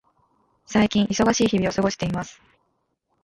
[0.65, 2.41] 最近、忙しい日々を過ごしています。